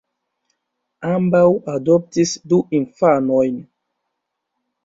Ambaŭ 1.09 1.43
adoptis 1.75 2.33
du 2.55 2.61
infanojn. 2.81 3.63